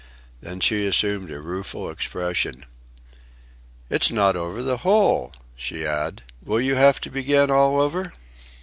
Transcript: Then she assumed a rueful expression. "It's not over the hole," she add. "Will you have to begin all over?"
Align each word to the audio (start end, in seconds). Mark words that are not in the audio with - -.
Then 0.41 0.61
she 0.61 0.87
assumed 0.87 1.29
a 1.29 1.39
rueful 1.39 1.87
expression. 1.91 2.65
"It's 3.87 4.09
not 4.09 4.35
over 4.35 4.63
the 4.63 4.77
hole," 4.77 5.31
she 5.55 5.85
add. 5.85 6.23
"Will 6.43 6.59
you 6.59 6.73
have 6.73 6.99
to 7.01 7.11
begin 7.11 7.51
all 7.51 7.79
over?" 7.79 8.11